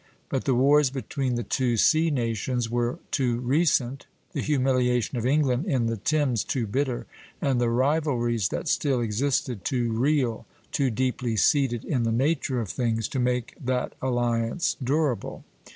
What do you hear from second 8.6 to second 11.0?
still existed too real, too